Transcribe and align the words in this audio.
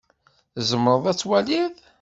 Tzemreḍ 0.55 1.03
ad 1.11 1.17
twaliḍ? 1.17 1.73